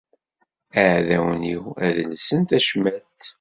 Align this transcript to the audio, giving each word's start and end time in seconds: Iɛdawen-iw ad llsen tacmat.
Iɛdawen-iw 0.81 1.63
ad 1.85 1.97
llsen 2.09 2.41
tacmat. 2.49 3.19